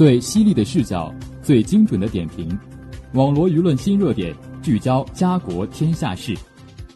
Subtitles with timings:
[0.00, 2.58] 最犀利的视角，最精准的点评，
[3.12, 6.34] 网罗舆论新热点，聚焦家国天下事。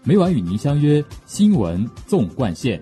[0.04, 2.80] 每晚与您相约《新闻纵贯线》。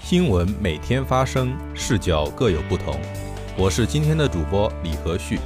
[0.00, 2.98] 新闻每天发生，视角各有不同。
[3.58, 5.38] 我是今天的主播李和旭，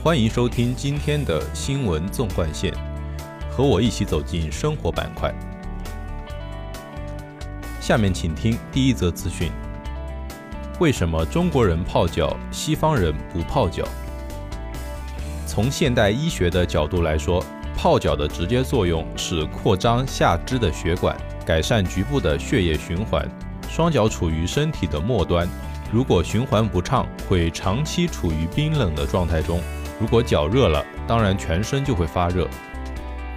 [0.00, 2.72] 欢迎收听今天的《新闻纵贯线》，
[3.50, 5.34] 和我一起走进生活板块。
[7.82, 9.50] 下面请听第一则资讯：
[10.78, 13.82] 为什么中国人泡脚，西方人不泡脚？
[15.48, 17.44] 从现代医学的角度来说，
[17.76, 23.28] 泡脚的直接作用是扩张下肢的血管，改善局部的血液循环。
[23.68, 25.48] 双脚处于身体的末端，
[25.90, 29.60] 如果循环不畅，会长期处于冰冷的状态中。
[29.98, 32.46] 如果脚热了，当然全身就会发热。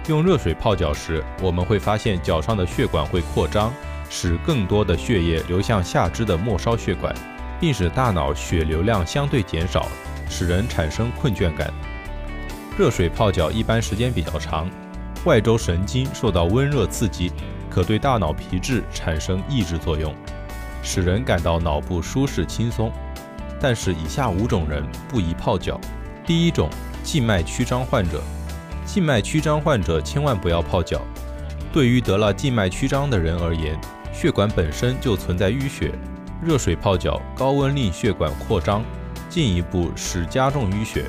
[0.06, 3.72] 用热水泡脚时，我们会发现脚上的血管会扩张。
[4.08, 7.14] 使更多的血液流向下肢的末梢血管，
[7.60, 9.88] 并使大脑血流量相对减少，
[10.28, 11.72] 使人产生困倦感。
[12.78, 14.68] 热水泡脚一般时间比较长，
[15.24, 17.32] 外周神经受到温热刺激，
[17.70, 20.14] 可对大脑皮质产生抑制作用，
[20.82, 22.92] 使人感到脑部舒适轻松。
[23.58, 25.80] 但是以下五种人不宜泡脚：
[26.26, 26.68] 第一种，
[27.02, 28.22] 静脉曲张患者。
[28.84, 31.00] 静脉曲张患者千万不要泡脚。
[31.72, 33.78] 对于得了静脉曲张的人而言，
[34.16, 35.92] 血管本身就存在淤血，
[36.42, 38.82] 热水泡脚，高温令血管扩张，
[39.28, 41.04] 进一步使加重淤血，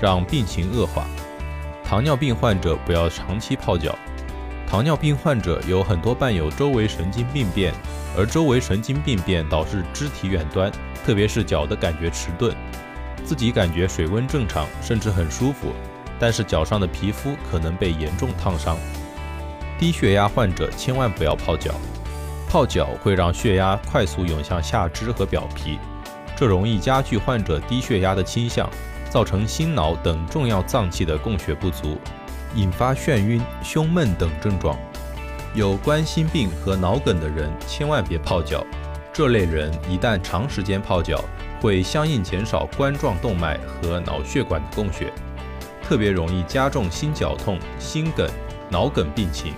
[0.00, 1.04] 让病情恶化。
[1.84, 3.98] 糖尿病患者不要长期泡脚。
[4.64, 7.74] 糖尿病患者有很多伴有周围神经病变，
[8.16, 10.70] 而周围神经病变导致肢体远端，
[11.04, 12.54] 特别是脚的感觉迟钝，
[13.24, 15.72] 自己感觉水温正常，甚至很舒服，
[16.16, 18.76] 但是脚上的皮肤可能被严重烫伤。
[19.80, 21.74] 低血压患者千万不要泡脚。
[22.52, 25.78] 泡脚会让血压快速涌向下肢和表皮，
[26.36, 28.68] 这容易加剧患者低血压的倾向，
[29.08, 31.96] 造成心脑等重要脏器的供血不足，
[32.54, 34.78] 引发眩晕、胸闷等症状。
[35.54, 38.62] 有冠心病和脑梗的人千万别泡脚，
[39.14, 41.24] 这类人一旦长时间泡脚，
[41.58, 45.10] 会相应减少冠状动脉和脑血管的供血，
[45.82, 48.28] 特别容易加重心绞痛、心梗、
[48.68, 49.54] 脑梗病情。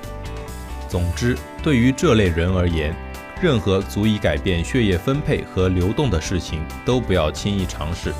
[0.94, 2.94] 总之，对于这类人而言，
[3.42, 8.14] 任何足以改变血液分配和流动的事情都不要轻易尝试。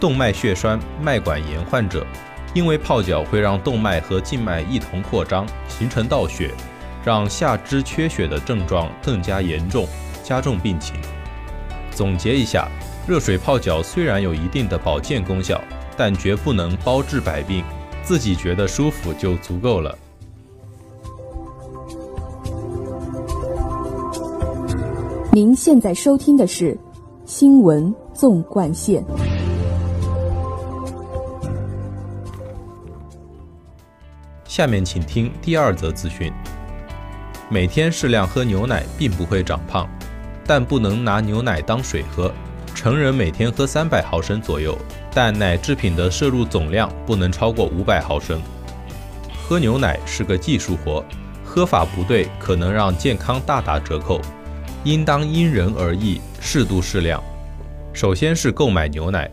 [0.00, 2.04] 动脉血栓、脉管炎患者，
[2.52, 6.50] 因为泡脚会让动脉和静脉一同扩张，形成倒血，
[7.04, 9.86] 让下肢缺血的症状更加严重，
[10.20, 10.96] 加重病情。
[11.92, 12.68] 总结一下，
[13.06, 15.62] 热水泡脚虽然有一定的保健功效，
[15.96, 17.64] 但绝不能包治百病，
[18.02, 19.96] 自己觉得舒服就足够了。
[25.34, 26.72] 您现在收听的是
[27.26, 29.04] 《新闻纵贯线》。
[34.44, 36.32] 下面请听第二则资讯：
[37.48, 39.88] 每天适量喝牛奶并不会长胖，
[40.46, 42.32] 但不能拿牛奶当水喝。
[42.72, 44.78] 成人每天喝三百毫升左右，
[45.12, 48.40] 但奶制品的摄入总量不能超过五百毫升。
[49.42, 51.04] 喝牛奶是个技术活，
[51.44, 54.20] 喝法不对可能让健康大打折扣。
[54.84, 57.22] 应当因人而异，适度适量。
[57.94, 59.30] 首先是购买牛奶，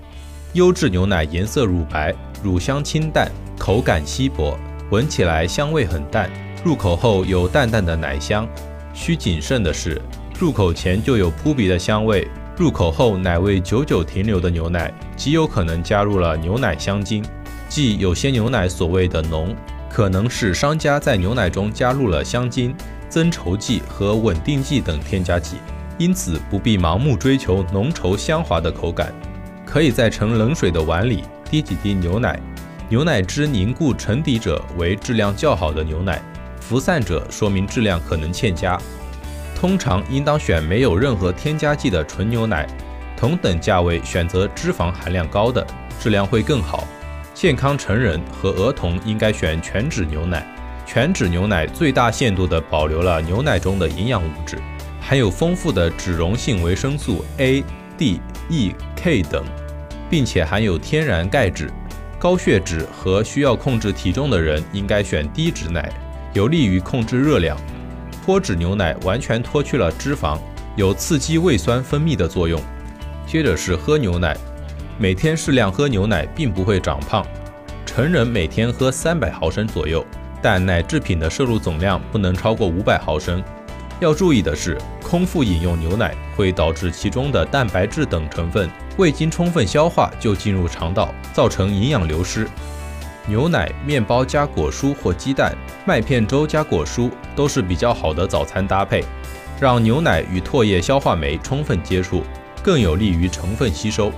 [0.53, 3.29] 优质牛奶颜色乳白，乳香清淡，
[3.59, 4.57] 口感稀薄，
[4.91, 6.29] 闻起来香味很淡，
[6.63, 8.47] 入口后有淡淡的奶香。
[8.93, 10.01] 需谨慎的是，
[10.39, 12.25] 入口前就有扑鼻的香味，
[12.57, 17.21] 入口后奶味久久停留的牛奶，极有可能加入了牛奶香精，
[17.67, 19.53] 即有些牛奶所谓的浓，
[19.89, 22.73] 可能是商家在牛奶中加入了香精。
[23.11, 25.57] 增稠剂和稳定剂等添加剂，
[25.97, 29.13] 因此不必盲目追求浓稠香滑的口感。
[29.65, 32.39] 可以在盛冷水的碗里滴几滴牛奶，
[32.87, 36.21] 牛奶汁凝固沉底者为质量较好的牛奶，
[36.61, 38.79] 浮散者说明质量可能欠佳。
[39.53, 42.65] 通常应当选没有任何添加剂的纯牛奶，
[43.17, 45.67] 同等价位选择脂肪含量高的，
[45.99, 46.87] 质量会更好。
[47.33, 50.45] 健康成人和儿童应该选全脂牛奶。
[50.93, 54.57] 全脂牛奶最大限度地保留了牛奶中的营养物质，
[54.99, 57.63] 含有丰富的脂溶性维生素 A、
[57.97, 59.41] D、E、K 等，
[60.09, 61.71] 并且含有天然钙质。
[62.19, 65.89] 高血脂和需要控制体重的人应该选低脂奶，
[66.33, 67.57] 有利于控制热量。
[68.25, 70.37] 脱脂牛奶完全脱去了脂肪，
[70.75, 72.61] 有刺激胃酸分泌的作用。
[73.25, 74.35] 接着是喝牛奶，
[74.99, 77.25] 每天适量喝牛奶并不会长胖，
[77.85, 80.05] 成人每天喝三百毫升左右。
[80.41, 83.43] 但奶制品的摄入总量不能超过五百毫升。
[83.99, 88.67] 要注意的是，空腹饮用牛奶会导致其中的蛋白质等成分
[88.97, 92.47] 未经充分消化就进入肠道，造成营养流失。
[93.27, 95.55] 牛奶、面包加果蔬或鸡蛋、
[95.85, 99.03] 麦片粥加果蔬都是比较好的早餐搭配，
[99.59, 102.23] 让牛奶与唾液消化酶充分接触，
[102.63, 104.11] 更有利于成分吸收。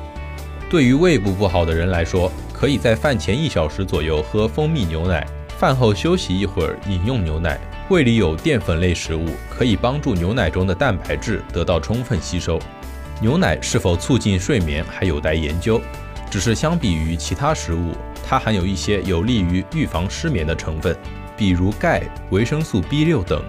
[0.70, 5.28] 对于胃部不好的人来说，可以在饭前一小时左右喝蜂蜜牛奶，
[5.64, 7.58] 饭后休息一会儿饮用牛奶。
[7.88, 12.60] 胃里有淀粉类食物，可以帮助牛奶中的蛋白质得到充分吸收。
[13.22, 15.80] 牛奶是否促进睡眠还有待研究，
[16.30, 17.94] 只是相比于其他食物，
[18.28, 20.94] 它含有一些有利于预防失眠的成分，
[21.38, 23.42] 比如钙、维生素 B6 等。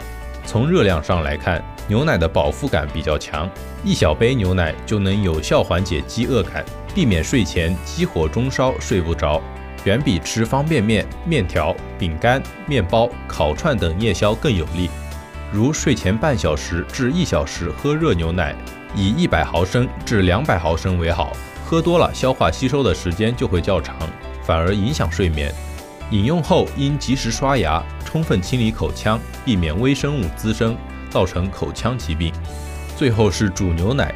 [0.47, 3.51] 从热量上来看，牛奶的饱腹感比较强，
[3.83, 6.65] 一小杯牛奶就能有效缓解饥饿感，
[6.95, 9.43] 避免睡前饥火中烧睡不着。
[9.85, 14.91] 远比吃方便面、面条、饼干、面包、烤串等夜宵更有利。
[15.53, 18.55] 如睡前半小时至一小时喝热牛奶，
[18.95, 21.33] 以一百毫升至两百毫升为好。
[21.65, 23.97] 喝多了，消化吸收的时间就会较长，
[24.43, 25.53] 反而影响睡眠。
[26.11, 30.77] 饮用后应及时刷牙，充分清理口腔，避免微生物滋生，
[31.09, 32.33] 造成口腔疾病。
[32.97, 34.15] 最后是煮牛奶。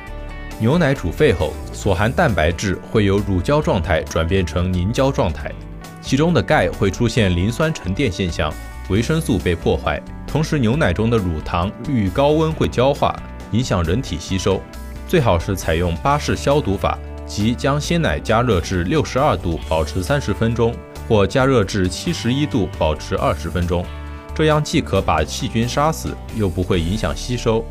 [0.61, 5.53] 牛奶煮沸后，所含蛋白质会由乳胶状态转变成凝胶状态，
[6.01, 8.53] 其中的钙会出现磷酸沉淀现象，
[8.89, 10.03] 维生素被破坏。
[10.27, 13.15] 同时，牛奶中的乳糖遇高温会焦化，
[13.53, 14.61] 影响人体吸收。
[15.07, 20.75] 最好是采用巴氏消毒法，即将鲜奶加热至六十二度，保持三十分钟，
[21.09, 23.87] 或加热至七十一度，保持二十分钟。
[24.35, 27.65] 这样既可把细菌杀死，又不会影响吸收。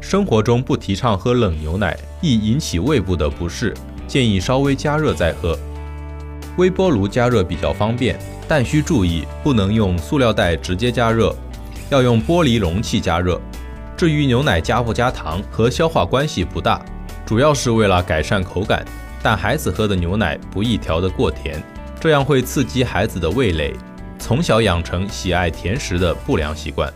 [0.00, 3.74] 生活中不提倡喝冷牛奶，易引起胃部的不适，
[4.06, 5.58] 建议稍微加热再喝。
[6.56, 11.34] 微波炉加热比较方便，但需注意不能用塑料袋直接加热，
[11.90, 13.40] 要用玻璃容器加热。
[13.96, 16.80] 至于牛奶加不加糖，和消化关系不大，
[17.26, 18.84] 主要是为了改善口感。
[19.20, 21.60] 但孩子喝的牛奶不宜调得过甜，
[22.00, 23.74] 这样会刺激孩子的味蕾，
[24.16, 26.92] 从小养成喜爱甜食的不良习惯。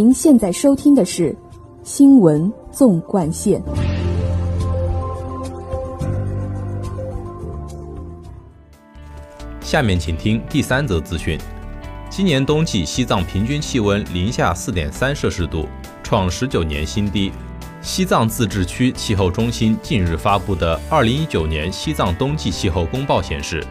[0.00, 1.32] 您现在收听的是
[1.82, 3.60] 《新闻纵贯线》。
[9.60, 11.36] 下面请听第三则资讯：
[12.08, 15.66] 今年冬季西藏平均气温零下四点三摄氏度，
[16.04, 17.32] 创十九年新低。
[17.82, 23.66] 西藏自治区气候中心近日发布的二零一九年西藏冬季气候公报显示。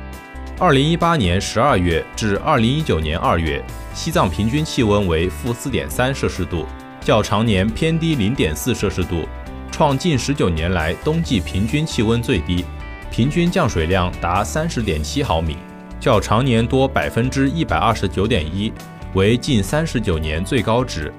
[0.60, 3.64] 二零一八年十二月至二零一九年二月，
[3.94, 6.66] 西藏平均气温为负四点三摄氏度，
[7.00, 9.30] 较常年偏低零点四摄氏度，
[9.72, 12.66] 创近十九年来冬季平均气温最低，
[13.12, 15.58] 平均降水量达三十点七毫米，
[16.00, 18.74] 较常年多百分之一百二十九点一，
[19.14, 21.14] 为近三十九年最高值。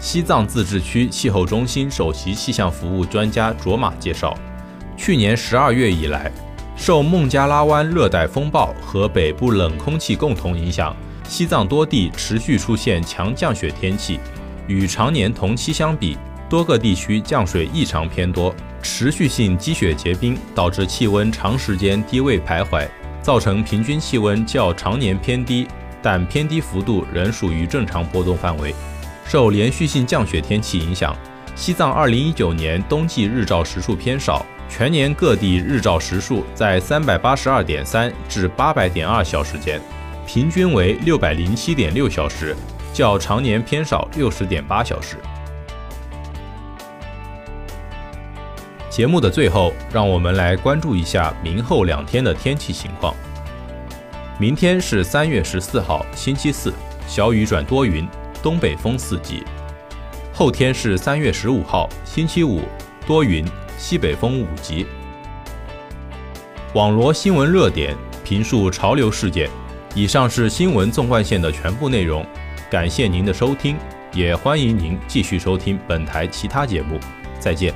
[0.00, 4.34] 西藏自治区气候中心首席气象服务专家卓玛介绍，
[4.96, 6.32] 去年十二月以来。
[6.80, 10.96] 受孟加拉湾热带风暴和北部冷空气共同影响，
[11.28, 14.18] 西藏多地持续出现强降雪天气。
[14.66, 16.16] 与常年同期相比，
[16.48, 22.88] 多个地区降水异常偏多，持续性积雪结冰导致气温长时间低位徘徊，
[23.20, 25.68] 造成平均气温较常年偏低，
[26.00, 28.74] 但偏低幅度仍属于正常波动范围。
[29.28, 31.14] 受连续性降雪天气影响，
[31.54, 34.46] 西藏2019年冬季日照时数偏少。
[34.70, 39.80] 全年各地日照时数在三百八十二点三至八百点二小时间，
[40.24, 42.56] 平均为六百零七点六小时，
[42.94, 45.16] 较常年偏少六十点八小时。
[48.88, 53.14] 节目的最后，让我们来关注一下明后两天的天气情况。
[54.38, 56.72] 明天是三月十四号，星期四，
[57.06, 58.08] 小雨转多云，
[58.40, 59.42] 东北风四级。
[60.32, 62.62] 后天是三月十五号，星期五，
[63.06, 63.44] 多云。
[63.80, 64.86] 西北风五级。
[66.74, 69.48] 网罗新闻热点，评述潮流事件。
[69.94, 72.24] 以上是新闻纵贯线的全部内容，
[72.70, 73.78] 感谢您的收听，
[74.12, 77.00] 也欢迎您继续收听本台其他节目。
[77.40, 77.74] 再见。